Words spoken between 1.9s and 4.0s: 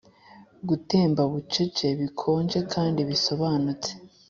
bikonje kandi bisobanutse,